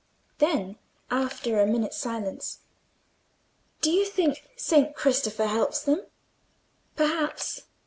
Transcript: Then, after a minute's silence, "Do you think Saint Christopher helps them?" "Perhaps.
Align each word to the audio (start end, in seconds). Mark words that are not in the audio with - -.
Then, 0.39 0.77
after 1.11 1.59
a 1.59 1.67
minute's 1.67 1.95
silence, 1.95 2.61
"Do 3.81 3.91
you 3.91 4.03
think 4.03 4.49
Saint 4.55 4.95
Christopher 4.95 5.45
helps 5.45 5.83
them?" 5.83 6.07
"Perhaps. 6.95 7.65